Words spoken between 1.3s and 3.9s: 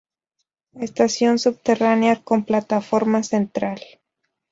subterránea con plataforma central.